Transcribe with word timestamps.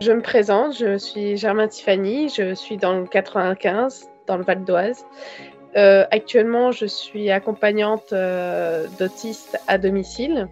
Je 0.00 0.12
me 0.12 0.22
présente, 0.22 0.74
je 0.78 0.96
suis 0.96 1.36
Germain 1.36 1.68
Tiffany, 1.68 2.30
je 2.30 2.54
suis 2.54 2.78
dans 2.78 2.98
le 2.98 3.06
95, 3.06 4.08
dans 4.26 4.38
le 4.38 4.42
Val 4.42 4.64
d'Oise. 4.64 5.04
Euh, 5.76 6.06
actuellement, 6.10 6.72
je 6.72 6.86
suis 6.86 7.30
accompagnante 7.30 8.12
euh, 8.12 8.86
d'autistes 8.98 9.60
à 9.66 9.76
domicile. 9.76 10.48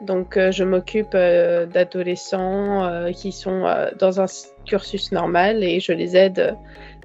Donc, 0.00 0.36
euh, 0.36 0.50
je 0.50 0.64
m'occupe 0.64 1.12
d'adolescents 1.12 3.10
qui 3.12 3.32
sont 3.32 3.64
dans 3.98 4.20
un 4.20 4.26
cursus 4.64 5.12
normal 5.12 5.62
et 5.62 5.80
je 5.80 5.92
les 5.92 6.16
aide 6.16 6.56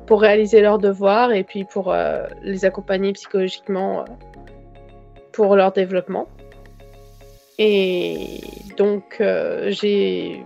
pour 0.06 0.22
réaliser 0.22 0.62
leurs 0.62 0.78
devoirs 0.78 1.34
et 1.34 1.44
puis 1.44 1.66
pour 1.66 1.94
les 2.42 2.64
accompagner 2.64 3.12
psychologiquement 3.14 4.06
pour 5.32 5.56
leur 5.56 5.72
développement. 5.72 6.28
Et 7.58 8.42
donc, 8.78 9.22
j'ai 9.68 10.44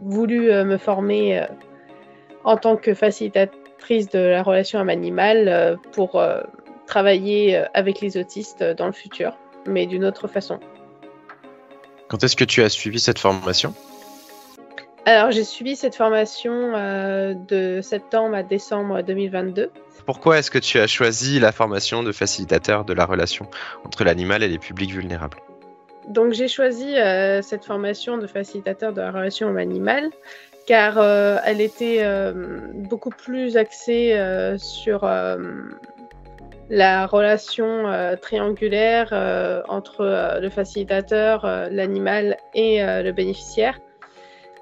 voulu 0.00 0.50
euh, 0.50 0.64
me 0.64 0.78
former 0.78 1.40
euh, 1.40 1.46
en 2.44 2.56
tant 2.56 2.76
que 2.76 2.94
facilitatrice 2.94 4.08
de 4.08 4.18
la 4.18 4.42
relation 4.42 4.80
homme-animal 4.80 5.48
euh, 5.48 5.76
pour 5.92 6.22
travailler 6.86 7.62
avec 7.74 8.00
les 8.00 8.16
autistes 8.16 8.62
dans 8.62 8.86
le 8.86 8.92
futur, 8.92 9.36
mais 9.66 9.86
d'une 9.86 10.04
autre 10.04 10.26
façon. 10.26 10.58
Quand 12.08 12.24
est-ce 12.24 12.34
que 12.34 12.44
tu 12.44 12.62
as 12.62 12.68
suivi 12.68 12.98
cette 12.98 13.20
formation? 13.20 13.74
Alors 15.10 15.32
j'ai 15.32 15.42
suivi 15.42 15.74
cette 15.74 15.96
formation 15.96 16.72
de 17.34 17.80
septembre 17.82 18.36
à 18.36 18.44
décembre 18.44 19.02
2022. 19.02 19.72
Pourquoi 20.06 20.38
est-ce 20.38 20.52
que 20.52 20.58
tu 20.58 20.78
as 20.78 20.86
choisi 20.86 21.40
la 21.40 21.50
formation 21.50 22.04
de 22.04 22.12
facilitateur 22.12 22.84
de 22.84 22.92
la 22.92 23.06
relation 23.06 23.48
entre 23.84 24.04
l'animal 24.04 24.44
et 24.44 24.48
les 24.48 24.58
publics 24.58 24.92
vulnérables? 24.92 25.38
Donc 26.06 26.32
j'ai 26.32 26.46
choisi 26.46 26.96
euh, 26.96 27.42
cette 27.42 27.64
formation 27.64 28.18
de 28.18 28.28
facilitateur 28.28 28.92
de 28.92 29.00
la 29.00 29.10
relation 29.10 29.48
homme-animal 29.48 30.10
car 30.68 30.96
euh, 30.98 31.38
elle 31.44 31.60
était 31.60 32.04
euh, 32.04 32.60
beaucoup 32.72 33.10
plus 33.10 33.56
axée 33.56 34.16
sur 34.58 35.10
la 36.70 37.06
relation 37.06 38.16
triangulaire 38.22 39.64
entre 39.68 40.38
le 40.40 40.48
facilitateur, 40.50 41.44
l'animal 41.68 42.36
et 42.54 42.78
le 42.80 43.10
bénéficiaire. 43.10 43.80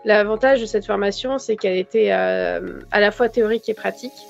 L'avantage 0.09 0.63
de 0.63 0.65
cette 0.65 0.87
formation, 0.87 1.37
c'est 1.37 1.57
qu'elle 1.57 1.77
était 1.77 2.11
à 2.11 2.61
la 2.99 3.11
fois 3.11 3.29
théorique 3.29 3.69
et 3.69 3.75
pratique, 3.75 4.27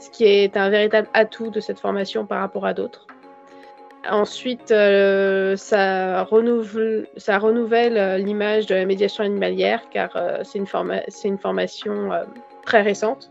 ce 0.00 0.08
qui 0.08 0.24
est 0.24 0.56
un 0.56 0.70
véritable 0.70 1.08
atout 1.12 1.50
de 1.50 1.60
cette 1.60 1.78
formation 1.78 2.24
par 2.24 2.40
rapport 2.40 2.64
à 2.64 2.72
d'autres. 2.72 3.06
Ensuite, 4.10 4.70
euh, 4.70 5.56
ça, 5.56 6.22
renouvelle, 6.24 7.98
euh, 7.98 8.16
l'image 8.16 8.64
de 8.64 8.74
la 8.74 8.86
médiation 8.86 9.24
animalière 9.24 9.82
car 9.90 10.08
euh, 10.16 10.38
c'est 10.42 10.58
une, 10.58 11.38
formation 11.38 12.08
très 12.64 12.80
récente, 12.80 13.28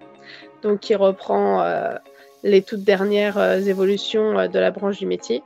donc 0.61 0.79
qui 0.79 0.93
reprend 0.93 1.65
les 2.43 2.61
toutes 2.61 2.83
dernières 2.83 3.67
évolutions 3.67 4.47
de 4.47 4.59
la 4.59 4.69
branche 4.69 4.99
du 4.99 5.07
métier 5.07 5.41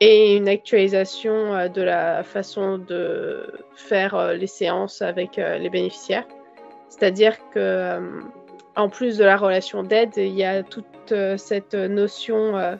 et 0.00 0.36
une 0.36 0.48
actualisation 0.48 1.68
de 1.68 1.82
la 1.82 2.22
façon 2.22 2.78
de 2.78 3.52
faire 3.76 4.32
les 4.32 4.46
séances 4.46 5.02
avec 5.02 5.36
les 5.36 5.68
bénéficiaires. 5.68 6.26
C'est-à-dire 6.88 7.36
que 7.50 8.00
en 8.76 8.88
plus 8.88 9.18
de 9.18 9.24
la 9.24 9.36
relation 9.36 9.82
d'aide, 9.82 10.16
il 10.16 10.34
y 10.34 10.44
a 10.44 10.62
toute 10.62 11.12
cette 11.36 11.74
notion 11.74 12.78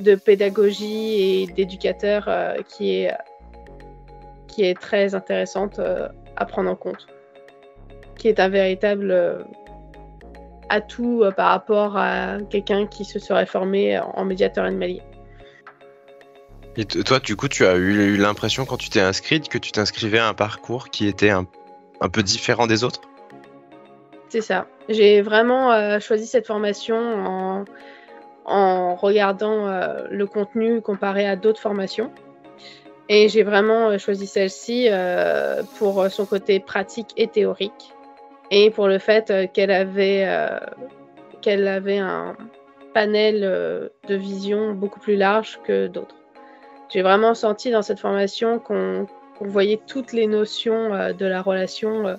de 0.00 0.14
pédagogie 0.14 1.42
et 1.42 1.46
d'éducateur 1.46 2.24
euh, 2.28 2.56
qui, 2.68 3.02
est, 3.02 3.14
qui 4.46 4.64
est 4.64 4.78
très 4.78 5.14
intéressante 5.14 5.78
euh, 5.78 6.08
à 6.36 6.44
prendre 6.44 6.70
en 6.70 6.76
compte, 6.76 7.06
qui 8.16 8.28
est 8.28 8.40
un 8.40 8.48
véritable 8.48 9.10
euh, 9.10 9.42
atout 10.68 11.24
par 11.36 11.50
rapport 11.50 11.96
à 11.96 12.38
quelqu'un 12.48 12.86
qui 12.86 13.04
se 13.04 13.18
serait 13.18 13.46
formé 13.46 13.98
en 13.98 14.24
médiateur 14.24 14.64
animalier. 14.64 15.02
Toi, 16.84 17.20
du 17.20 17.36
coup, 17.36 17.48
tu 17.48 17.66
as 17.66 17.74
eu 17.74 18.16
l'impression 18.16 18.64
quand 18.64 18.76
tu 18.76 18.90
t'es 18.90 19.00
inscrite 19.00 19.48
que 19.48 19.58
tu 19.58 19.72
t'inscrivais 19.72 20.18
à 20.18 20.28
un 20.28 20.34
parcours 20.34 20.88
qui 20.90 21.06
était 21.06 21.30
un, 21.30 21.46
peu 22.12 22.22
différent 22.22 22.66
des 22.66 22.84
autres? 22.84 23.00
C'est 24.28 24.40
ça. 24.40 24.66
J'ai 24.88 25.22
vraiment 25.22 25.98
choisi 26.00 26.26
cette 26.26 26.46
formation 26.46 27.64
en, 28.44 28.94
regardant 28.94 29.66
euh, 29.66 30.06
le 30.10 30.26
contenu 30.26 30.80
comparé 30.80 31.26
à 31.26 31.36
d'autres 31.36 31.60
formations. 31.60 32.12
Et 33.08 33.28
j'ai 33.28 33.42
vraiment 33.42 33.90
euh, 33.90 33.98
choisi 33.98 34.26
celle-ci 34.26 34.86
euh, 34.88 35.62
pour 35.78 36.08
son 36.10 36.26
côté 36.26 36.60
pratique 36.60 37.12
et 37.16 37.26
théorique 37.26 37.94
et 38.50 38.70
pour 38.70 38.88
le 38.88 38.98
fait 38.98 39.52
qu'elle 39.52 39.70
avait, 39.70 40.26
qu'elle 41.40 41.68
avait 41.68 41.98
un 41.98 42.36
panel 42.92 43.42
de 44.08 44.14
vision 44.16 44.72
beaucoup 44.72 44.98
plus 44.98 45.14
large 45.14 45.60
que 45.64 45.86
d'autres. 45.86 46.19
J'ai 46.92 47.02
vraiment 47.02 47.34
senti 47.34 47.70
dans 47.70 47.82
cette 47.82 48.00
formation 48.00 48.58
qu'on 48.58 49.06
voyait 49.40 49.80
toutes 49.86 50.12
les 50.12 50.26
notions 50.26 51.12
de 51.12 51.26
la 51.26 51.40
relation 51.40 52.16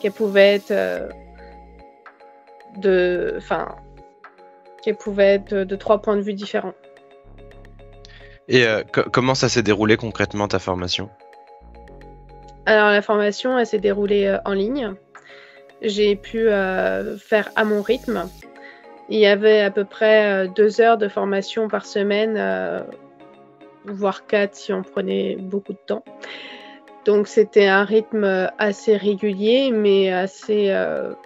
qu'elle 0.00 0.12
pouvait 0.12 0.54
être 0.56 0.72
de, 2.78 3.34
enfin, 3.36 3.76
qui 4.82 4.92
pouvait 4.92 5.34
être 5.34 5.54
de, 5.54 5.76
trois 5.76 6.02
points 6.02 6.16
de 6.16 6.22
vue 6.22 6.34
différents. 6.34 6.74
Et 8.48 8.66
euh, 8.66 8.82
comment 9.12 9.34
ça 9.34 9.48
s'est 9.48 9.62
déroulé 9.62 9.96
concrètement 9.96 10.48
ta 10.48 10.58
formation? 10.58 11.08
Alors 12.66 12.90
la 12.90 13.02
formation, 13.02 13.58
elle 13.58 13.66
s'est 13.66 13.78
déroulée 13.78 14.26
euh, 14.26 14.38
en 14.44 14.52
ligne. 14.52 14.94
J'ai 15.80 16.16
pu 16.16 16.48
euh, 16.48 17.16
faire 17.16 17.50
à 17.56 17.64
mon 17.64 17.82
rythme. 17.82 18.28
Il 19.08 19.18
y 19.18 19.26
avait 19.26 19.60
à 19.60 19.70
peu 19.70 19.84
près 19.84 20.48
deux 20.48 20.80
heures 20.80 20.96
de 20.96 21.08
formation 21.08 21.68
par 21.68 21.84
semaine, 21.84 22.36
voire 23.86 24.26
quatre 24.26 24.54
si 24.54 24.72
on 24.72 24.82
prenait 24.82 25.36
beaucoup 25.36 25.72
de 25.72 25.78
temps. 25.86 26.04
Donc 27.04 27.26
c'était 27.26 27.66
un 27.66 27.84
rythme 27.84 28.50
assez 28.58 28.96
régulier, 28.96 29.70
mais 29.72 30.12
assez 30.12 30.72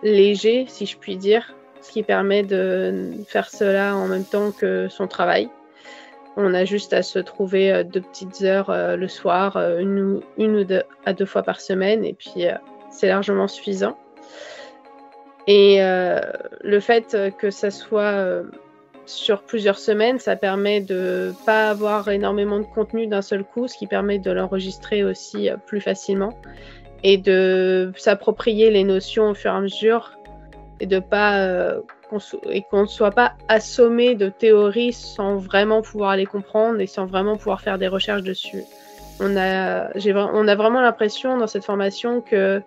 léger, 0.02 0.64
si 0.68 0.86
je 0.86 0.96
puis 0.96 1.16
dire 1.16 1.54
ce 1.82 1.92
qui 1.92 2.02
permet 2.02 2.42
de 2.42 3.12
faire 3.26 3.48
cela 3.48 3.94
en 3.94 4.08
même 4.08 4.24
temps 4.24 4.50
que 4.50 4.88
son 4.88 5.06
travail. 5.06 5.50
On 6.36 6.52
a 6.52 6.66
juste 6.66 6.92
à 6.92 7.02
se 7.02 7.18
trouver 7.18 7.72
euh, 7.72 7.82
deux 7.82 8.02
petites 8.02 8.42
heures 8.42 8.68
euh, 8.68 8.96
le 8.96 9.08
soir, 9.08 9.56
euh, 9.56 9.78
une, 9.78 10.22
ou 10.38 10.64
deux, 10.64 10.82
à 11.06 11.14
deux 11.14 11.24
fois 11.24 11.42
par 11.42 11.60
semaine, 11.60 12.04
et 12.04 12.12
puis 12.12 12.46
c'est 12.90 13.08
largement 13.08 13.48
suffisant. 13.48 13.96
Et 15.46 15.78
le 15.78 16.80
fait 16.80 17.16
que 17.38 17.50
ça 17.52 17.70
soit 17.70 18.42
sur 19.06 19.42
plusieurs 19.42 19.78
semaines, 19.78 20.18
ça 20.18 20.36
permet 20.36 20.80
de 20.80 21.32
pas 21.46 21.70
avoir 21.70 22.08
énormément 22.08 22.58
de 22.58 22.64
contenu 22.64 23.06
d'un 23.06 23.22
seul 23.22 23.44
coup, 23.44 23.68
ce 23.68 23.78
qui 23.78 23.86
permet 23.86 24.18
de 24.18 24.30
l'enregistrer 24.30 25.04
aussi 25.04 25.48
plus 25.66 25.80
facilement 25.80 26.32
et 27.02 27.16
de 27.16 27.92
s'approprier 27.96 28.70
les 28.70 28.84
notions 28.84 29.30
au 29.30 29.34
fur 29.34 29.52
et 29.52 29.54
à 29.54 29.60
mesure 29.60 30.12
et 30.80 30.86
de 30.86 30.98
pas 30.98 31.38
euh, 31.38 31.80
qu'on 32.08 32.82
ne 32.82 32.86
soit 32.86 33.10
pas 33.10 33.34
assommé 33.48 34.14
de 34.14 34.28
théories 34.28 34.92
sans 34.92 35.36
vraiment 35.36 35.82
pouvoir 35.82 36.16
les 36.16 36.26
comprendre 36.26 36.80
et 36.80 36.86
sans 36.86 37.06
vraiment 37.06 37.36
pouvoir 37.36 37.60
faire 37.60 37.78
des 37.78 37.88
recherches 37.88 38.22
dessus. 38.22 38.62
On 39.18 39.36
a, 39.36 39.88
on 40.14 40.46
a 40.46 40.54
vraiment 40.54 40.80
l'impression 40.80 41.38
dans 41.38 41.46
cette 41.46 41.64
formation 41.64 42.20
que 42.20 42.62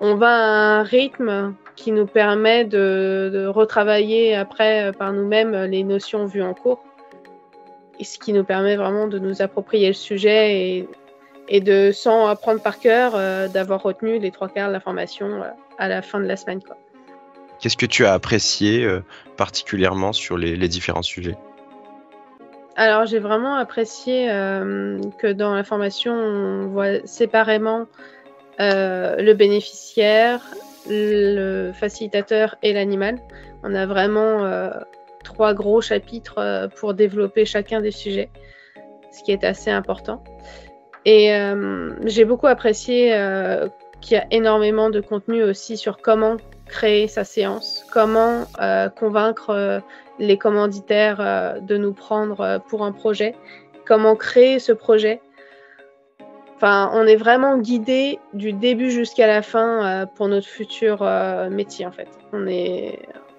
on 0.00 0.16
va 0.16 0.28
à 0.28 0.78
un 0.78 0.82
rythme 0.82 1.54
qui 1.76 1.92
nous 1.92 2.06
permet 2.06 2.64
de, 2.64 3.30
de 3.32 3.46
retravailler 3.46 4.34
après 4.34 4.92
par 4.98 5.12
nous-mêmes 5.12 5.64
les 5.64 5.82
notions 5.84 6.26
vues 6.26 6.42
en 6.42 6.54
cours. 6.54 6.84
Et 8.00 8.04
ce 8.04 8.18
qui 8.18 8.32
nous 8.32 8.44
permet 8.44 8.76
vraiment 8.76 9.06
de 9.06 9.18
nous 9.18 9.42
approprier 9.42 9.88
le 9.88 9.94
sujet 9.94 10.60
et, 10.60 10.88
et 11.48 11.60
de, 11.60 11.92
sans 11.92 12.26
apprendre 12.26 12.60
par 12.60 12.78
cœur, 12.78 13.12
euh, 13.14 13.48
d'avoir 13.48 13.82
retenu 13.82 14.18
les 14.18 14.30
trois 14.30 14.48
quarts 14.48 14.68
de 14.68 14.72
la 14.72 14.80
formation 14.80 15.42
euh, 15.42 15.48
à 15.78 15.88
la 15.88 16.02
fin 16.02 16.20
de 16.20 16.26
la 16.26 16.36
semaine. 16.36 16.60
Qu'est-ce 17.60 17.76
que 17.76 17.86
tu 17.86 18.04
as 18.04 18.12
apprécié 18.12 18.84
euh, 18.84 19.00
particulièrement 19.36 20.12
sur 20.12 20.36
les, 20.36 20.68
différents 20.68 21.02
sujets? 21.02 21.36
Alors 22.76 23.06
j'ai 23.06 23.20
vraiment 23.20 23.54
apprécié 23.54 24.30
euh, 24.30 24.98
que 25.18 25.32
dans 25.32 25.54
la 25.54 25.64
formation, 25.64 26.12
on 26.12 26.66
voit 26.66 27.06
séparément 27.06 27.86
euh, 28.60 29.16
le 29.16 29.32
bénéficiaire, 29.34 30.42
le 30.88 31.72
facilitateur 31.72 32.56
et 32.62 32.72
l'animal. 32.72 33.18
On 33.62 33.74
a 33.74 33.86
vraiment 33.86 34.70
trois 35.22 35.54
gros 35.54 35.80
chapitres 35.80 36.68
pour 36.76 36.94
développer 36.94 37.44
chacun 37.44 37.80
des 37.80 37.90
sujets, 37.90 38.28
ce 39.10 39.22
qui 39.22 39.32
est 39.32 39.44
assez 39.44 39.70
important. 39.70 40.22
Et 41.06 41.32
j'ai 42.04 42.24
beaucoup 42.24 42.46
apprécié 42.46 43.10
qu'il 44.00 44.16
y 44.16 44.20
a 44.20 44.26
énormément 44.30 44.90
de 44.90 45.00
contenu 45.00 45.42
aussi 45.42 45.76
sur 45.76 45.98
comment 45.98 46.36
créer 46.66 47.08
sa 47.08 47.24
séance, 47.24 47.84
comment 47.92 48.46
euh, 48.60 48.88
convaincre 48.88 49.50
euh, 49.50 49.80
les 50.18 50.38
commanditaires 50.38 51.20
euh, 51.20 51.60
de 51.60 51.76
nous 51.76 51.92
prendre 51.92 52.60
pour 52.68 52.84
un 52.84 52.92
projet 52.92 53.34
comment 53.86 54.16
créer 54.16 54.58
ce 54.58 54.72
projet. 54.72 55.20
On 56.64 57.06
est 57.06 57.16
vraiment 57.16 57.58
guidé 57.58 58.18
du 58.32 58.52
début 58.52 58.90
jusqu'à 58.90 59.26
la 59.26 59.42
fin 59.42 59.84
euh, 59.84 60.06
pour 60.06 60.28
notre 60.28 60.46
futur 60.46 61.02
euh, 61.02 61.50
métier 61.50 61.86
en 61.86 61.92
fait. 61.92 62.08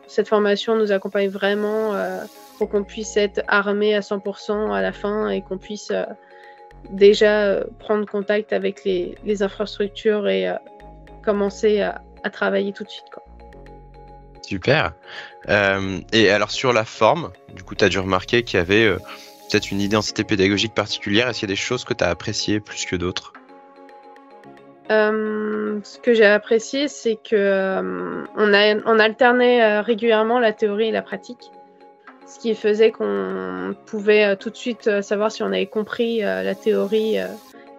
Cette 0.07 0.27
formation 0.27 0.75
nous 0.75 0.91
accompagne 0.91 1.29
vraiment 1.29 1.95
euh, 1.95 2.23
pour 2.59 2.69
qu'on 2.69 2.83
puisse 2.83 3.17
être 3.17 3.41
armé 3.47 3.95
à 3.95 4.01
100% 4.01 4.71
à 4.71 4.81
la 4.81 4.91
fin 4.91 5.29
et 5.29 5.41
qu'on 5.41 5.57
puisse 5.57 5.91
déjà 6.91 7.63
prendre 7.79 8.05
contact 8.05 8.53
avec 8.53 8.83
les, 8.85 9.41
infrastructures 9.41 10.27
et 10.27 10.53
commencer 11.23 11.81
à, 11.81 12.03
à, 12.23 12.29
travailler 12.29 12.71
tout 12.71 12.83
de 12.83 12.89
suite. 12.89 13.07
Quoi. 13.11 13.23
Super. 14.43 14.93
et 16.13 16.29
alors 16.29 16.51
sur 16.51 16.71
la 16.71 16.85
forme, 16.85 17.31
du 17.55 17.63
coup, 17.63 17.73
tu 17.73 17.83
as 17.83 17.89
dû 17.89 17.97
remarquer 17.97 18.43
qu'il 18.43 18.59
y 18.59 18.61
avait 18.61 18.95
peut-être 19.49 19.71
une 19.71 19.81
identité 19.81 20.23
pédagogique 20.23 20.73
particulière 20.73 21.27
Est-ce 21.27 21.39
qu'il 21.39 21.49
y 21.49 21.51
a 21.51 21.55
des 21.55 21.61
choses 21.61 21.83
que 21.83 21.93
tu 21.93 22.03
as 22.03 22.09
appréciées 22.09 22.59
plus 22.59 22.85
que 22.85 22.95
d'autres? 22.95 23.33
Euh, 24.91 25.79
ce 25.83 25.97
que 25.97 26.13
j'ai 26.13 26.25
apprécié, 26.25 26.87
c'est 26.87 27.15
que 27.15 27.35
euh, 27.35 28.23
on, 28.35 28.99
alternait 28.99 29.63
euh, 29.63 29.81
régulièrement 29.81 30.39
la 30.39 30.53
théorie 30.53 30.89
et 30.89 30.91
la 30.91 31.01
pratique, 31.01 31.51
ce 32.27 32.39
qui 32.39 32.53
faisait 32.53 32.91
qu'on 32.91 33.75
pouvait 33.87 34.35
tout 34.37 34.51
de 34.51 34.55
suite 34.55 35.01
savoir 35.01 35.31
si 35.31 35.41
on 35.41 35.47
avait 35.47 35.65
compris 35.65 36.19
la 36.19 36.55
théorie 36.55 37.17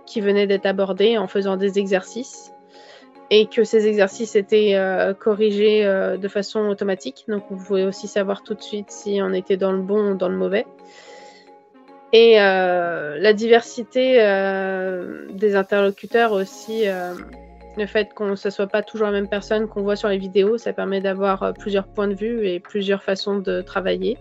qui 0.04 0.20
venait 0.20 0.46
d'être 0.46 0.66
abordée 0.66 1.19
en 1.19 1.26
faisant 1.26 1.56
des 1.56 1.78
exercices 1.80 2.52
et 3.30 3.46
que 3.46 3.64
ces 3.64 3.88
exercices 3.88 4.36
étaient 4.36 4.76
corrigés 5.19 5.84
de 5.84 6.28
façon 6.28 6.60
automatique. 6.69 7.24
Donc, 7.26 7.42
on 7.50 7.56
pouvait 7.56 7.82
aussi 7.82 8.06
savoir 8.06 8.44
tout 8.44 8.54
de 8.54 8.62
suite 8.62 8.92
si 8.92 9.19
on 9.20 9.32
était 9.32 9.56
dans 9.56 9.72
le 9.72 9.82
bon 9.82 10.12
ou 10.12 10.14
dans 10.16 10.28
le 10.28 10.36
mauvais. 10.36 10.64
Et 12.12 12.41
euh, 12.41 13.19
la 13.19 13.32
diversité 13.32 14.19
euh, 14.20 15.26
des 15.31 15.56
interlocuteurs 15.56 16.32
aussi, 16.32 16.88
euh, 16.88 17.14
le 17.76 17.87
fait 17.87 18.14
qu'on 18.14 18.26
ne 18.26 18.37
soit 18.37 18.69
pas 18.69 18.82
toujours 18.82 19.06
la 19.06 19.12
même 19.12 19.29
personne 19.29 19.67
qu'on 19.69 19.82
voit 19.82 19.97
sur 19.97 20.08
les 20.08 20.19
vidéos, 20.19 20.56
ça 20.56 20.73
permet 20.73 21.00
d'avoir 21.00 21.53
plusieurs 21.55 21.88
points 21.88 22.08
de 22.08 22.14
vue 22.14 22.47
et 22.49 22.61
plusieurs 22.61 23.03
façons 23.03 23.38
de 23.38 23.61
travailler. 23.61 24.19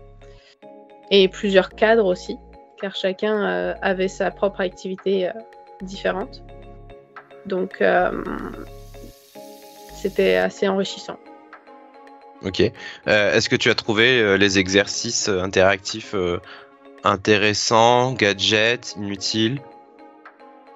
Et 1.12 1.28
plusieurs 1.28 1.70
cadres 1.70 2.06
aussi, 2.06 2.38
car 2.82 2.96
chacun 2.96 3.76
avait 3.82 4.08
sa 4.08 4.32
propre 4.32 4.62
activité 4.62 5.30
différente. 5.82 6.42
Donc 7.46 7.84
c'était 9.94 10.36
assez 10.36 10.68
enrichissant. 10.68 11.20
Ok. 12.44 12.60
Est-ce 13.06 13.50
que 13.50 13.56
tu 13.56 13.70
as 13.70 13.76
trouvé 13.76 14.36
les 14.38 14.58
exercices 14.58 15.30
interactifs 15.30 16.16
intéressant, 17.06 18.13
gadget, 18.13 18.96
inutile 18.98 19.62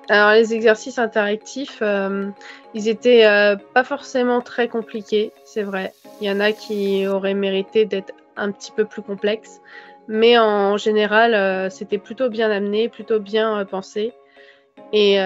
Alors 0.07 0.31
les 0.31 0.53
exercices 0.53 0.99
interactifs, 0.99 1.79
euh, 1.81 2.29
ils 2.73 2.87
étaient 2.87 3.25
euh, 3.25 3.55
pas 3.73 3.83
forcément 3.83 4.41
très 4.41 4.67
compliqués, 4.67 5.33
c'est 5.43 5.63
vrai. 5.63 5.91
Il 6.21 6.27
y 6.27 6.31
en 6.31 6.39
a 6.39 6.51
qui 6.51 7.07
auraient 7.07 7.33
mérité 7.33 7.85
d'être 7.85 8.13
un 8.37 8.51
petit 8.51 8.71
peu 8.71 8.85
plus 8.85 9.01
complexes, 9.01 9.59
mais 10.07 10.37
en 10.37 10.77
général, 10.77 11.33
euh, 11.33 11.69
c'était 11.69 11.97
plutôt 11.97 12.29
bien 12.29 12.49
amené, 12.51 12.89
plutôt 12.89 13.19
bien 13.19 13.65
pensé 13.65 14.13
et 14.93 15.19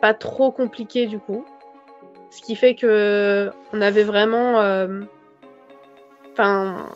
pas 0.00 0.14
trop 0.14 0.52
compliqué 0.52 1.06
du 1.06 1.18
coup. 1.18 1.44
Ce 2.30 2.40
qui 2.42 2.54
fait 2.54 2.74
que 2.74 3.50
on 3.72 3.80
avait 3.80 4.04
vraiment, 4.04 4.60
enfin 6.32 6.88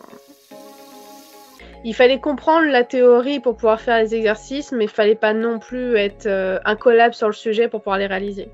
il 1.84 1.94
fallait 1.94 2.20
comprendre 2.20 2.66
la 2.66 2.84
théorie 2.84 3.40
pour 3.40 3.56
pouvoir 3.56 3.80
faire 3.80 3.98
les 3.98 4.14
exercices, 4.14 4.72
mais 4.72 4.84
il 4.84 4.90
fallait 4.90 5.14
pas 5.14 5.32
non 5.32 5.58
plus 5.58 5.96
être 5.96 6.26
euh, 6.26 6.58
incollable 6.64 7.14
sur 7.14 7.26
le 7.26 7.32
sujet 7.32 7.68
pour 7.68 7.80
pouvoir 7.80 7.98
les 7.98 8.06
réaliser. 8.06 8.50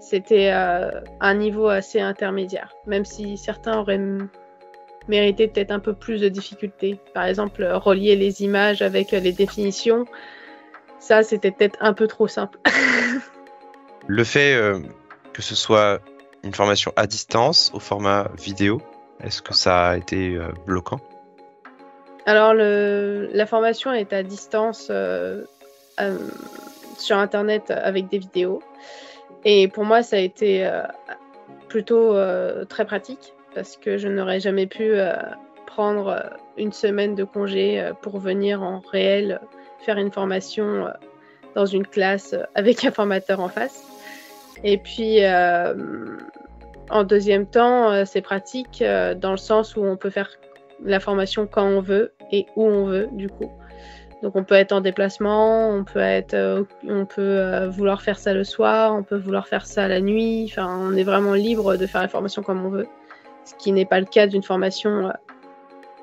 C'était 0.00 0.50
euh, 0.52 0.90
un 1.20 1.34
niveau 1.34 1.68
assez 1.68 2.00
intermédiaire, 2.00 2.74
même 2.86 3.04
si 3.04 3.36
certains 3.36 3.78
auraient 3.78 4.00
mérité 5.08 5.48
peut-être 5.48 5.70
un 5.70 5.80
peu 5.80 5.92
plus 5.92 6.20
de 6.20 6.28
difficultés. 6.28 6.98
Par 7.12 7.24
exemple, 7.24 7.64
relier 7.64 8.16
les 8.16 8.42
images 8.42 8.80
avec 8.80 9.10
les 9.10 9.32
définitions, 9.32 10.06
ça 10.98 11.22
c'était 11.22 11.50
peut-être 11.50 11.76
un 11.80 11.92
peu 11.92 12.06
trop 12.06 12.28
simple. 12.28 12.58
le 14.06 14.24
fait 14.24 14.54
euh, 14.54 14.78
que 15.34 15.42
ce 15.42 15.54
soit 15.54 16.00
une 16.42 16.54
formation 16.54 16.92
à 16.96 17.06
distance 17.06 17.70
au 17.74 17.80
format 17.80 18.30
vidéo, 18.38 18.80
est-ce 19.22 19.42
que 19.42 19.52
ça 19.52 19.88
a 19.88 19.96
été 19.98 20.38
bloquant? 20.66 21.00
Alors, 22.26 22.54
la 22.54 23.46
formation 23.46 23.92
est 23.92 24.12
à 24.12 24.22
distance 24.22 24.88
euh, 24.90 25.44
euh, 26.00 26.18
sur 26.98 27.16
Internet 27.16 27.70
avec 27.70 28.08
des 28.08 28.18
vidéos. 28.18 28.62
Et 29.44 29.68
pour 29.68 29.84
moi, 29.84 30.02
ça 30.02 30.16
a 30.16 30.18
été 30.18 30.66
euh, 30.66 30.82
plutôt 31.68 32.14
très 32.68 32.84
pratique 32.84 33.32
parce 33.54 33.76
que 33.76 33.96
je 33.96 34.08
n'aurais 34.08 34.40
jamais 34.40 34.66
pu 34.66 34.92
prendre 35.66 36.30
une 36.56 36.72
semaine 36.72 37.14
de 37.14 37.24
congé 37.24 37.90
pour 38.02 38.18
venir 38.18 38.62
en 38.62 38.80
réel 38.80 39.40
faire 39.78 39.96
une 39.96 40.12
formation 40.12 40.86
dans 41.54 41.66
une 41.66 41.86
classe 41.86 42.34
avec 42.54 42.84
un 42.84 42.90
formateur 42.90 43.40
en 43.40 43.48
face. 43.48 43.84
Et 44.62 44.78
puis, 44.78 45.20
en 46.90 47.04
deuxième 47.04 47.46
temps, 47.46 48.04
c'est 48.04 48.20
pratique 48.20 48.84
dans 49.16 49.30
le 49.30 49.36
sens 49.36 49.76
où 49.76 49.84
on 49.84 49.96
peut 49.96 50.10
faire 50.10 50.30
la 50.84 51.00
formation 51.00 51.46
quand 51.46 51.64
on 51.64 51.80
veut 51.80 52.12
et 52.32 52.46
où 52.56 52.64
on 52.64 52.84
veut 52.84 53.08
du 53.12 53.28
coup. 53.28 53.50
Donc 54.22 54.36
on 54.36 54.44
peut 54.44 54.54
être 54.54 54.72
en 54.72 54.80
déplacement, 54.80 55.70
on 55.70 55.84
peut 55.84 55.98
être, 55.98 56.34
euh, 56.34 56.64
on 56.86 57.06
peut 57.06 57.22
euh, 57.22 57.68
vouloir 57.68 58.02
faire 58.02 58.18
ça 58.18 58.34
le 58.34 58.44
soir, 58.44 58.94
on 58.94 59.02
peut 59.02 59.16
vouloir 59.16 59.48
faire 59.48 59.64
ça 59.64 59.88
la 59.88 60.00
nuit. 60.00 60.46
Enfin, 60.50 60.68
on 60.68 60.94
est 60.94 61.04
vraiment 61.04 61.32
libre 61.32 61.76
de 61.76 61.86
faire 61.86 62.02
la 62.02 62.08
formation 62.08 62.42
comme 62.42 62.64
on 62.64 62.68
veut, 62.68 62.86
ce 63.44 63.54
qui 63.54 63.72
n'est 63.72 63.86
pas 63.86 63.98
le 63.98 64.06
cas 64.06 64.26
d'une 64.26 64.42
formation 64.42 65.08
euh, 65.08 65.12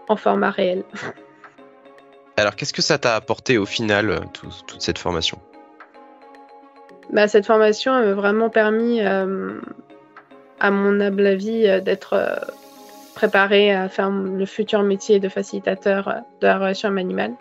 en 0.08 0.16
format 0.16 0.50
réel. 0.50 0.84
Alors 2.38 2.56
qu'est-ce 2.56 2.74
que 2.74 2.82
ça 2.82 2.98
t'a 2.98 3.16
apporté 3.16 3.58
au 3.58 3.66
final 3.66 4.22
toute 4.34 4.80
cette 4.80 5.00
formation? 5.00 5.40
Bah, 7.12 7.28
cette 7.28 7.46
formation 7.46 7.94
m'a 7.94 8.14
vraiment 8.14 8.50
permis, 8.52 9.02
à 9.02 9.26
mon 10.70 11.00
humble 11.00 11.26
avis, 11.26 11.82
d'être 11.82 12.46
préparer 13.18 13.74
à 13.74 13.90
faire 13.90 14.12
le 14.12 14.46
futur 14.46 14.84
métier 14.84 15.20
de 15.20 15.28
facilitateur 15.28 16.08
euh, 16.08 16.20
de 16.40 16.46
la 16.46 16.60
relation 16.60 16.96
animale. 16.96 17.34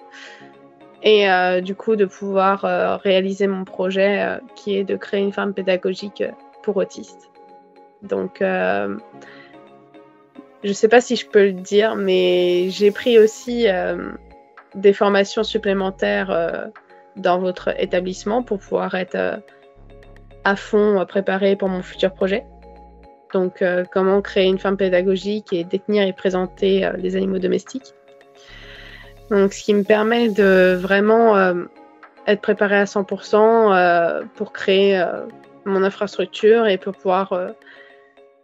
Et 1.02 1.30
euh, 1.30 1.60
du 1.60 1.74
coup, 1.74 1.96
de 1.96 2.06
pouvoir 2.06 2.64
euh, 2.64 2.96
réaliser 2.96 3.46
mon 3.46 3.64
projet 3.64 4.38
qui 4.54 4.78
est 4.78 4.84
de 4.84 4.96
créer 4.96 5.20
une 5.20 5.34
ferme 5.34 5.52
pédagogique 5.52 6.24
pour 6.62 6.78
autistes. 6.78 7.30
Donc, 8.02 8.38
je 8.40 8.96
ne 10.64 10.72
sais 10.72 10.88
pas 10.88 11.02
si 11.02 11.16
je 11.16 11.26
peux 11.26 11.44
le 11.44 11.52
dire, 11.52 11.94
mais 11.94 12.70
j'ai 12.70 12.90
pris 12.90 13.18
aussi 13.18 13.66
des 14.74 14.92
formations 14.92 15.44
supplémentaires 15.44 16.70
dans 17.16 17.38
votre 17.38 17.68
établissement 17.80 18.42
pour 18.42 18.58
pouvoir 18.58 18.94
être 18.94 19.40
à 20.44 20.56
fond 20.56 21.04
préparé 21.06 21.56
pour 21.56 21.68
mon 21.68 21.82
futur 21.82 22.12
projet. 22.12 22.44
Donc, 23.36 23.60
euh, 23.60 23.84
comment 23.92 24.22
créer 24.22 24.46
une 24.46 24.58
ferme 24.58 24.78
pédagogique 24.78 25.52
et 25.52 25.62
détenir 25.62 26.06
et 26.06 26.14
présenter 26.14 26.86
euh, 26.86 26.92
les 26.96 27.16
animaux 27.16 27.38
domestiques. 27.38 27.92
Donc, 29.30 29.52
ce 29.52 29.62
qui 29.62 29.74
me 29.74 29.82
permet 29.82 30.30
de 30.30 30.74
vraiment 30.80 31.36
euh, 31.36 31.64
être 32.26 32.40
préparé 32.40 32.76
à 32.76 32.84
100% 32.84 34.24
pour 34.36 34.52
créer 34.52 35.04
mon 35.64 35.82
infrastructure 35.82 36.66
et 36.66 36.78
pour 36.78 36.94
pouvoir 36.94 37.52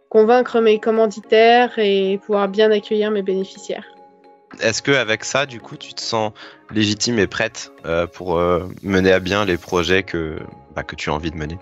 convaincre 0.09 0.61
mes 0.61 0.79
commanditaires 0.79 1.79
et 1.79 2.19
pouvoir 2.25 2.47
bien 2.49 2.69
accueillir 2.71 3.11
mes 3.11 3.23
bénéficiaires. 3.23 3.85
Est-ce 4.61 4.81
que 4.81 4.91
avec 4.91 5.25
ça, 5.25 5.45
du 5.45 5.59
coup, 5.59 5.75
tu 5.75 5.93
te 5.93 6.01
sens 6.01 6.31
légitime 6.71 7.19
et 7.19 7.27
prête 7.27 7.71
pour 8.13 8.39
mener 8.83 9.11
à 9.11 9.19
bien 9.19 9.43
les 9.43 9.57
projets 9.57 10.03
que, 10.03 10.37
bah, 10.75 10.83
que 10.83 10.95
tu 10.95 11.09
as 11.09 11.13
envie 11.13 11.31
de 11.31 11.37
mener? 11.37 11.57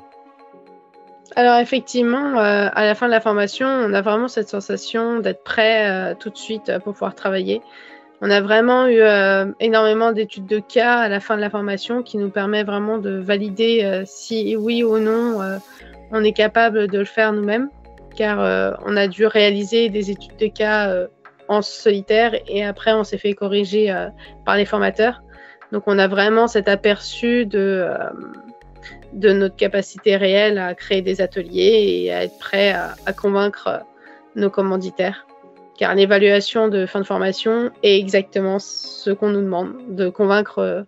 Alors 1.35 1.59
effectivement, 1.59 2.39
euh, 2.39 2.69
à 2.73 2.85
la 2.85 2.95
fin 2.95 3.05
de 3.05 3.11
la 3.11 3.21
formation, 3.21 3.67
on 3.67 3.93
a 3.93 4.01
vraiment 4.01 4.27
cette 4.27 4.49
sensation 4.49 5.19
d'être 5.19 5.43
prêt 5.43 5.89
euh, 5.89 6.13
tout 6.13 6.29
de 6.29 6.37
suite 6.37 6.69
euh, 6.69 6.79
pour 6.79 6.93
pouvoir 6.93 7.15
travailler. 7.15 7.61
On 8.21 8.29
a 8.29 8.41
vraiment 8.41 8.87
eu 8.87 9.01
énormément 9.59 10.11
d'études 10.11 10.45
de 10.45 10.59
cas 10.59 10.99
à 10.99 11.09
la 11.09 11.19
fin 11.19 11.35
de 11.35 11.41
la 11.41 11.49
formation 11.49 12.03
qui 12.03 12.17
nous 12.17 12.29
permet 12.29 12.63
vraiment 12.63 12.99
de 12.99 13.17
valider 13.17 14.03
si 14.05 14.55
oui 14.55 14.83
ou 14.83 14.99
non 14.99 15.39
on 16.11 16.23
est 16.23 16.31
capable 16.31 16.87
de 16.87 16.99
le 16.99 17.05
faire 17.05 17.33
nous-mêmes, 17.33 17.71
car 18.15 18.77
on 18.85 18.95
a 18.95 19.07
dû 19.07 19.25
réaliser 19.25 19.89
des 19.89 20.11
études 20.11 20.37
de 20.37 20.45
cas 20.45 21.07
en 21.47 21.63
solitaire 21.63 22.35
et 22.47 22.63
après 22.63 22.93
on 22.93 23.03
s'est 23.03 23.17
fait 23.17 23.33
corriger 23.33 23.91
par 24.45 24.55
les 24.55 24.65
formateurs. 24.65 25.23
Donc 25.71 25.85
on 25.87 25.97
a 25.97 26.07
vraiment 26.07 26.47
cet 26.47 26.67
aperçu 26.67 27.47
de 27.47 27.89
de 29.13 29.31
notre 29.31 29.55
capacité 29.55 30.15
réelle 30.15 30.57
à 30.57 30.73
créer 30.73 31.01
des 31.01 31.21
ateliers 31.21 32.03
et 32.03 32.13
à 32.13 32.23
être 32.23 32.37
prêt 32.39 32.71
à, 32.71 33.13
convaincre 33.13 33.81
nos 34.35 34.49
commanditaires. 34.49 35.25
Car 35.77 35.95
l'évaluation 35.95 36.67
de 36.67 36.85
fin 36.85 36.99
de 36.99 37.05
formation 37.05 37.71
est 37.83 37.97
exactement 37.97 38.59
ce 38.59 39.09
qu'on 39.09 39.29
nous 39.29 39.41
demande, 39.41 39.73
de 39.89 40.09
convaincre 40.09 40.85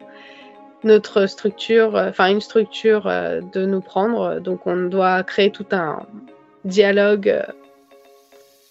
notre 0.84 1.26
structure, 1.26 1.96
enfin 1.96 2.30
une 2.30 2.42
structure 2.42 3.06
de 3.06 3.66
nous 3.66 3.82
prendre. 3.82 4.40
Donc 4.40 4.68
on 4.68 4.84
doit 4.84 5.24
créer 5.24 5.50
tout 5.50 5.66
un 5.72 6.06
dialogue 6.66 7.44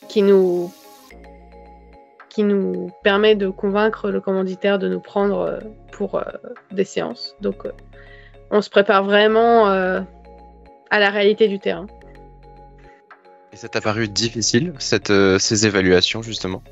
qui 0.08 0.22
nous 0.22 0.72
qui 2.28 2.44
nous 2.44 2.90
permet 3.02 3.34
de 3.34 3.50
convaincre 3.50 4.10
le 4.10 4.20
commanditaire 4.20 4.78
de 4.78 4.88
nous 4.88 5.00
prendre 5.00 5.58
pour 5.90 6.22
des 6.70 6.84
séances. 6.84 7.36
Donc 7.42 7.66
on 8.52 8.62
se 8.62 8.70
prépare 8.70 9.02
vraiment 9.02 9.66
à 9.66 11.00
la 11.00 11.10
réalité 11.10 11.48
du 11.48 11.58
terrain. 11.58 11.86
Et 13.52 13.56
ça 13.56 13.68
t'a 13.68 13.80
paru 13.82 14.08
difficile, 14.08 14.72
cette, 14.78 15.10
euh, 15.10 15.38
ces 15.38 15.66
évaluations, 15.66 16.22
justement? 16.22 16.62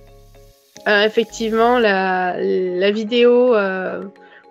Euh, 0.88 1.04
Effectivement, 1.04 1.78
la, 1.78 2.90
vidéo 2.90 3.54
euh, 3.54 4.04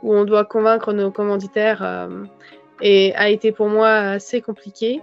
où 0.03 0.13
on 0.13 0.25
doit 0.25 0.45
convaincre 0.45 0.93
nos 0.93 1.09
commanditaires 1.09 2.07
et, 2.81 3.15
a 3.15 3.29
été 3.29 3.51
pour 3.51 3.67
moi 3.67 3.89
assez 3.89 4.41
compliquée 4.41 5.01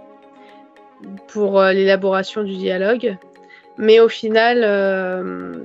pour 1.27 1.61
l'élaboration 1.61 2.43
du 2.43 2.55
dialogue. 2.55 3.17
Mais 3.77 3.99
au 3.99 4.09
final, 4.09 4.63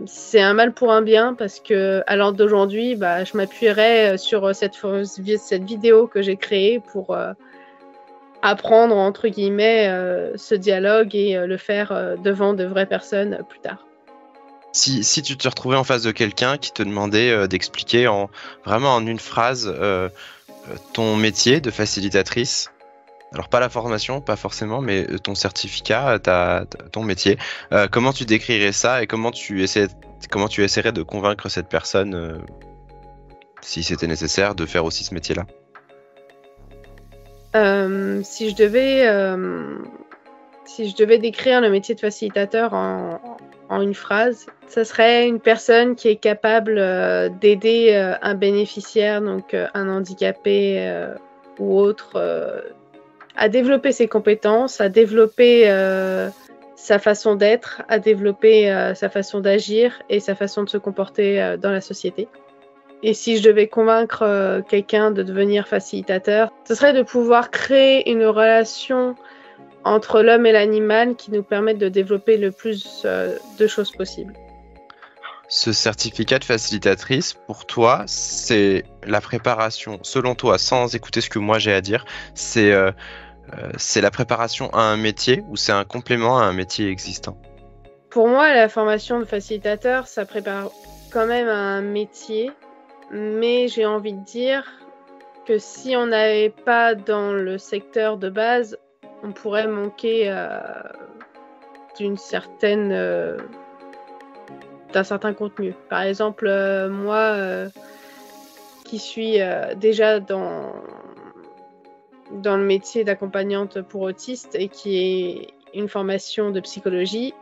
c'est 0.07 0.41
un 0.41 0.53
mal 0.53 0.73
pour 0.73 0.93
un 0.93 1.01
bien 1.01 1.35
parce 1.35 1.61
que 1.61 2.03
à 2.07 2.17
l'heure 2.17 2.35
d'aujourd'hui, 2.35 2.95
bah, 2.95 3.25
je 3.25 3.37
m'appuierai 3.37 4.19
sur 4.19 4.55
cette, 4.55 4.75
cette 5.39 5.65
vidéo 5.65 6.07
que 6.07 6.21
j'ai 6.21 6.37
créée 6.37 6.81
pour 6.93 7.17
apprendre, 8.43 8.97
entre 8.97 9.29
guillemets, 9.29 9.89
euh, 9.89 10.37
ce 10.37 10.55
dialogue 10.55 11.15
et 11.15 11.37
euh, 11.37 11.47
le 11.47 11.57
faire 11.57 11.93
euh, 11.93 12.17
devant 12.17 12.53
de 12.53 12.65
vraies 12.65 12.87
personnes 12.87 13.39
plus 13.49 13.61
tard. 13.61 13.87
Si, 14.73 15.05
si, 15.05 15.23
tu 15.23 15.37
te 15.37 15.49
retrouvais 15.49 15.77
en 15.77 15.85
face 15.85 16.03
de 16.03 16.11
quelqu'un 16.11 16.59
qui 16.59 16.73
te 16.73 16.83
demandait 16.83 17.47
d'expliquer 17.47 18.09
en, 18.09 18.31
vraiment 18.65 18.95
en 18.95 19.07
une 19.07 19.19
phrase 19.19 19.71
ton 20.95 21.15
métier 21.15 21.61
de 21.61 21.71
facilitatrice, 21.71 22.73
alors 23.33 23.49
pas 23.49 23.61
la 23.61 23.69
formation, 23.69 24.21
pas 24.21 24.37
forcément, 24.37 24.81
mais 24.81 25.07
ton 25.23 25.35
certificat, 25.35 26.19
ta, 26.19 26.65
ton 26.91 27.03
métier, 27.03 27.39
comment 27.91 28.13
tu 28.13 28.25
décrirais 28.25 28.73
ça 28.73 29.03
et 29.03 29.07
comment 29.07 29.31
tu, 29.31 29.63
essaies, 29.63 29.89
comment 30.31 30.49
tu 30.49 30.63
essaierais 30.63 30.93
de 30.93 31.03
convaincre 31.03 31.49
cette 31.49 31.69
personne, 31.69 32.43
si 33.63 33.83
c'était 33.83 34.07
nécessaire, 34.07 34.55
de 34.55 34.67
faire 34.67 34.85
aussi 34.85 35.05
ce 35.05 35.15
métier-là? 35.15 35.47
Euh, 37.55 38.21
si 38.25 38.49
je 38.49 38.57
devais 38.57 39.07
euh, 39.07 39.77
si 40.65 40.89
je 40.89 40.97
devais 40.97 41.19
décrire 41.19 41.61
le 41.61 41.69
métier 41.69 41.95
de 41.95 42.01
facilitateur 42.01 42.73
en, 42.73 43.21
une 43.81 43.95
phrase, 43.95 44.47
ce 44.69 44.85
serait 44.85 45.27
une 45.27 45.41
personne 45.41 45.97
qui 45.97 46.09
est 46.09 46.17
capable 46.17 46.77
euh, 46.79 47.31
d'aider 47.31 47.95
un 48.21 48.35
bénéficiaire, 48.35 49.23
donc 49.23 49.55
un 49.55 49.89
handicapé 49.89 51.07
ou 51.59 51.79
autre, 51.79 52.21
à 53.37 53.49
développer 53.49 53.93
ses 53.93 54.09
compétences, 54.09 54.81
à 54.81 54.89
développer 54.89 55.67
sa 56.77 56.99
façon 56.99 57.35
d'être, 57.35 57.83
à 57.89 57.99
développer 57.99 58.93
sa 58.95 59.09
façon 59.09 59.41
d'agir 59.41 60.01
et 60.09 60.21
sa 60.21 60.35
façon 60.35 60.65
de 60.65 60.69
se 60.69 60.79
comporter 60.79 61.57
dans 61.61 61.71
la 61.71 61.81
société. 61.81 62.29
Et 63.03 63.15
si 63.15 63.37
je 63.37 63.43
devais 63.43 63.67
convaincre 63.67 64.23
euh, 64.23 64.63
quelqu'un 64.63 65.11
de 65.11 65.23
devenir 65.23 65.67
facilitateur, 65.67 66.53
ce 66.67 66.75
serait 66.75 66.93
de 66.93 67.03
pouvoir 67.03 67.51
créer 67.51 68.09
une 68.09 68.25
relation 68.25 69.17
entre 69.85 70.23
l'homme 70.23 70.47
et 70.47 70.53
l'animal 70.53 71.17
qui 71.17 71.33
nous 71.33 71.43
permette 71.43 71.79
de 71.79 71.89
développer 71.89 72.37
le 72.37 72.53
plus 72.53 73.03
euh, 73.05 73.37
de 73.59 73.67
choses 73.67 73.91
possibles. 73.91 74.35
Ce 75.49 75.73
certificat 75.73 76.39
de 76.39 76.45
facilitatrice, 76.45 77.35
pour 77.35 77.67
toi, 77.67 78.05
c'est 78.07 78.85
la 79.05 79.21
préparation, 79.21 79.99
selon 80.03 80.37
toi, 80.37 80.57
sans 80.57 80.95
écouter 80.95 81.21
ce 81.21 81.29
que 81.29 81.41
moi 81.41 81.59
j'ai 81.59 81.73
à 81.73 81.81
dire, 81.81 82.05
c'est 82.35 82.73
euh, 82.73 82.93
c'est 83.77 84.01
la 84.01 84.11
préparation 84.11 84.71
à 84.71 84.81
un 84.83 84.97
métier 84.97 85.45
ou 85.49 85.57
c'est 85.57 85.73
un 85.73 85.85
complément 85.85 86.39
à 86.39 86.45
un 86.45 86.53
métier 86.53 86.89
existant? 86.89 87.37
Pour 88.11 88.29
moi, 88.29 88.53
la 88.53 88.69
formation 88.69 89.19
de 89.21 89.25
facilitateur, 89.25 90.07
ça 90.07 90.25
prépare 90.25 90.71
quand 91.11 91.27
même 91.27 91.49
à 91.49 91.59
un 91.59 91.83
métier 91.83 92.51
mais 93.13 93.69
j'ai 93.69 93.85
envie 93.85 94.15
de 94.15 94.25
dire 94.25 94.65
que 95.47 95.59
si 95.59 95.95
on 95.97 96.07
n'avait 96.07 96.51
pas 96.51 96.95
dans 96.95 97.33
le 97.33 97.59
secteur 97.59 98.17
de 98.17 98.31
base, 98.31 98.79
on 99.23 99.33
pourrait 99.33 99.67
manquer 99.67 100.31
euh, 100.31 100.59
d'une 101.99 102.17
certaine 102.17 102.91
euh, 102.93 103.37
d'un 104.93 105.05
certain 105.05 105.35
contenu. 105.35 105.75
Par 105.89 106.03
exemple, 106.03 106.47
euh, 106.47 106.89
moi 106.89 107.71
qui 108.85 108.99
suis 108.99 109.39
déjà 109.77 110.21
dans 110.21 110.75
dans 112.33 112.57
le 112.57 112.65
métier 112.65 113.05
d'accompagnante 113.05 113.83
pour 113.83 114.03
autistes 114.03 114.55
et 114.55 114.69
qui 114.69 114.99
est 114.99 115.49
une 115.75 115.89
formation 115.89 116.51
de 116.51 116.61
psychologie, 116.61 117.35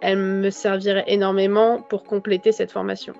elle 0.00 0.18
me 0.18 0.50
servirait 0.50 1.04
énormément 1.06 1.82
pour 1.82 2.04
compléter 2.04 2.52
cette 2.52 2.72
formation. 2.72 3.14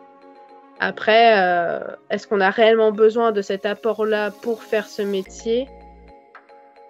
Après, 0.81 1.35
euh, 1.39 1.81
est-ce 2.11 2.29
qu'on 2.29 2.41
a 2.41 2.51
réellement 2.51 2.93
besoin 2.93 3.33
de 3.33 3.43
cet 3.43 3.67
apport-là 3.67 4.31
pour 4.31 4.63
faire 4.63 4.87
ce 4.87 5.03
métier? 5.03 5.69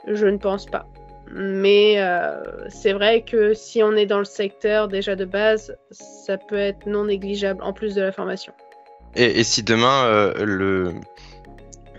Je 0.07 0.26
ne 0.26 0.37
pense 0.37 0.66
pas. 0.66 0.87
Mais 1.30 1.95
euh, 1.99 2.40
c'est 2.68 2.92
vrai 2.92 3.23
que 3.23 3.54
si 3.54 3.83
on 3.83 3.92
est 3.92 4.07
dans 4.07 4.18
le 4.18 4.25
secteur 4.25 4.88
déjà 4.88 5.16
de 5.16 5.25
base, 5.25 5.76
ça 5.90 6.38
peut 6.38 6.59
être 6.59 6.87
non 6.87 7.04
négligeable 7.04 7.62
en 7.62 7.73
plus 7.73 7.95
de 7.95 8.02
la 8.02 8.12
formation. 8.12 8.52
Et, 9.14 9.42
si 9.42 9.62
demain 9.62 10.04
euh, 10.04 10.45
le, 10.45 10.95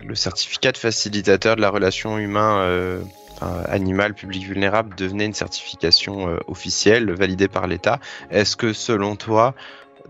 le, 0.09 0.15
certificat 0.15 0.71
de 0.71 0.77
facilitateur 0.77 1.55
de 1.55 1.61
la 1.61 1.69
relation 1.69 2.17
humain 2.17 3.01
animal 3.41 4.13
public 4.13 4.43
vulnérable 4.43 4.95
devenait 4.95 5.25
une 5.25 5.33
certification 5.33 6.37
officielle 6.47 7.11
validée 7.13 7.47
par 7.47 7.67
l'État, 7.67 7.99
est-ce 8.31 8.57
que 8.57 8.73
selon 8.73 9.15
toi, 9.15 9.55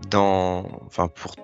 dans, 0.08 0.64
pour 1.14 1.36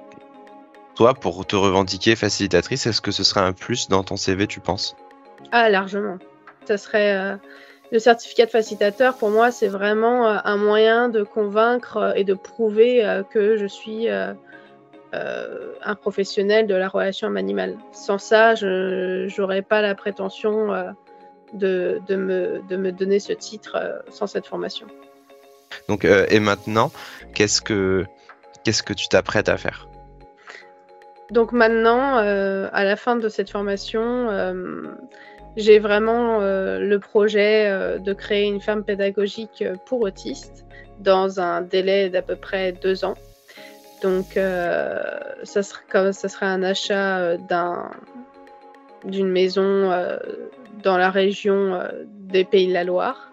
toi, 0.97 1.15
pour 1.15 1.47
te 1.47 1.55
revendiquer 1.55 2.17
facilitatrice, 2.17 2.87
est-ce 2.87 3.01
que 3.01 3.13
ce 3.13 3.23
serait 3.23 3.43
un 3.43 3.53
plus 3.53 3.89
dans 3.89 4.03
ton 4.03 4.17
CV, 4.17 4.47
tu 4.47 4.61
penses? 4.61 4.97
Ah, 5.53 5.69
largement. 5.69 6.19
Ça 6.67 6.77
serait. 6.79 7.15
Euh, 7.17 7.37
le 7.93 8.01
certificat 8.01 8.47
de 8.47 8.51
facilitateur, 8.51 9.17
pour 9.17 9.31
moi, 9.31 9.53
c'est 9.53 9.69
vraiment 9.69 10.27
euh, 10.27 10.39
un 10.45 10.57
moyen 10.57 11.09
de 11.09 11.23
convaincre 11.23 11.99
euh, 11.99 12.13
et 12.17 12.25
de 12.25 12.35
prouver 12.35 13.23
que 13.31 13.57
je 13.57 13.67
suis 13.67 14.09
un 15.13 15.95
professionnel 15.95 16.67
de 16.67 16.75
la 16.75 16.89
relation 16.89 17.35
animale. 17.37 17.77
Sans 17.93 18.19
ça, 18.19 18.55
je 18.55 19.41
n'aurais 19.41 19.63
pas 19.63 19.81
la 19.81 19.95
prétention 19.95 20.69
de, 21.53 22.01
me, 22.11 22.61
de, 22.69 22.77
me, 22.77 22.93
donner 22.93 23.19
ce 23.19 23.33
titre 23.33 24.03
sans 24.11 24.27
cette 24.27 24.47
formation. 24.47 24.87
Donc, 25.89 26.05
et 26.05 26.41
maintenant, 26.41 26.91
qu'est-ce 27.35 27.63
que, 27.63 28.05
qu'est-ce 28.65 28.83
que 28.83 28.93
tu 28.93 29.09
t'apprêtes 29.09 29.49
à 29.49 29.57
faire? 29.57 29.89
Donc 31.31 31.53
maintenant, 31.53 32.19
euh, 32.19 32.69
à 32.73 32.85
la 32.85 32.97
fin 32.97 33.17
de 33.17 33.29
cette 33.29 33.51
formation, 33.51 34.29
euh, 34.31 34.53
j'ai 35.57 35.79
vraiment 35.79 36.41
euh, 36.41 36.79
le 36.79 36.99
projet 37.01 37.99
de 37.99 38.13
créer 38.13 38.45
une 38.45 38.61
ferme 38.61 38.85
pédagogique 38.85 39.65
pour 39.87 40.03
autistes 40.03 40.65
dans 41.01 41.41
un 41.41 41.63
délai 41.63 42.11
d'à 42.11 42.23
peu 42.23 42.37
près 42.37 42.73
deux 42.73 43.05
ans. 43.05 43.15
Donc 44.03 44.35
ça, 44.35 45.63
sera, 45.63 46.13
ça 46.13 46.29
serait 46.29 46.47
un 46.47 46.63
achat 46.63 47.37
d'une 49.05 49.31
maison 49.31 49.91
dans 50.83 50.99
la 50.99 51.11
région 51.11 51.81
des 52.07 52.45
Pays 52.45 52.69
de 52.69 52.73
la 52.73 52.85
Loire 52.85 53.33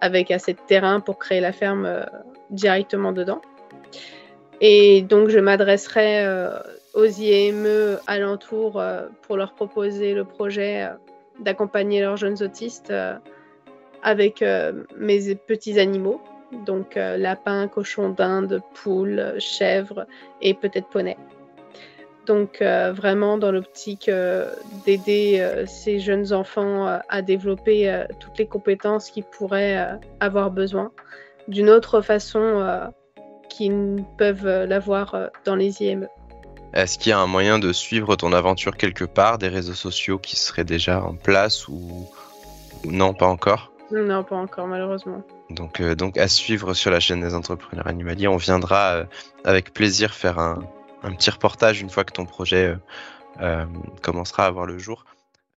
avec 0.00 0.30
assez 0.30 0.54
de 0.54 0.58
terrain 0.66 1.00
pour 1.00 1.18
créer 1.18 1.40
la 1.40 1.52
ferme 1.52 2.06
directement 2.50 3.12
dedans. 3.12 3.42
Et 4.60 5.02
donc 5.02 5.28
je 5.28 5.38
m'adresserai 5.38 6.24
aux 6.94 7.06
IME 7.06 7.98
alentour 8.06 8.78
euh, 8.78 9.06
pour 9.22 9.36
leur 9.36 9.54
proposer 9.54 10.14
le 10.14 10.24
projet 10.24 10.84
euh, 10.84 10.94
d'accompagner 11.40 12.00
leurs 12.00 12.16
jeunes 12.16 12.42
autistes 12.42 12.90
euh, 12.90 13.14
avec 14.02 14.44
mes 14.98 15.36
petits 15.36 15.78
animaux, 15.78 16.20
donc 16.66 16.94
lapins, 16.96 17.68
cochons 17.68 18.10
d'Inde, 18.10 18.62
poules, 18.74 19.34
chèvres 19.38 20.06
et 20.40 20.54
peut-être 20.54 20.88
poney. 20.88 21.16
Donc 22.26 22.62
vraiment 22.62 23.36
dans 23.38 23.50
l'optique 23.50 24.10
d'aider 24.84 25.64
ces 25.66 25.98
jeunes 25.98 26.32
enfants 26.32 27.00
à 27.08 27.22
développer 27.22 28.04
toutes 28.20 28.38
les 28.38 28.46
compétences 28.46 29.10
qu'ils 29.10 29.24
pourraient 29.24 29.98
avoir 30.20 30.50
besoin 30.50 30.92
d'une 31.48 31.68
autre 31.68 32.00
façon 32.00 32.92
qu'ils 33.48 34.04
peuvent 34.18 34.64
l'avoir 34.64 35.30
dans 35.44 35.56
les 35.56 35.82
IME. 35.82 36.06
Est-ce 36.74 36.98
qu'il 36.98 37.10
y 37.10 37.12
a 37.12 37.18
un 37.18 37.26
moyen 37.26 37.58
de 37.58 37.72
suivre 37.72 38.16
ton 38.16 38.32
aventure 38.32 38.76
quelque 38.76 39.04
part, 39.04 39.38
des 39.38 39.48
réseaux 39.48 39.74
sociaux 39.74 40.18
qui 40.18 40.36
seraient 40.36 40.64
déjà 40.64 41.02
en 41.02 41.16
place 41.16 41.66
ou, 41.68 42.08
non, 42.84 43.12
pas 43.12 43.26
encore? 43.26 43.71
Non, 43.92 44.24
pas 44.24 44.36
encore, 44.36 44.66
malheureusement. 44.66 45.22
Donc, 45.50 45.80
euh, 45.80 45.94
donc 45.94 46.16
à 46.16 46.28
suivre 46.28 46.74
sur 46.74 46.90
la 46.90 46.98
chaîne 46.98 47.20
des 47.20 47.34
entrepreneurs 47.34 47.86
animaliers. 47.86 48.28
On 48.28 48.36
viendra 48.36 48.92
euh, 48.92 49.04
avec 49.44 49.72
plaisir 49.72 50.14
faire 50.14 50.38
un, 50.38 50.62
petit 51.16 51.30
reportage 51.30 51.80
une 51.80 51.90
fois 51.90 52.04
que 52.04 52.12
ton 52.12 52.24
projet 52.24 52.76
commencera 54.02 54.46
à 54.46 54.50
voir 54.50 54.66
le 54.66 54.78
jour. 54.78 55.04